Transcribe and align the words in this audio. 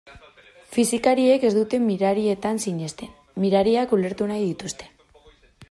Fisikariek 0.77 1.45
ez 1.49 1.51
dute 1.57 1.79
mirarietan 1.83 2.61
sinesten, 2.65 3.13
mirariak 3.45 3.95
ulertu 3.99 4.31
nahi 4.33 4.43
dituzte. 4.49 4.93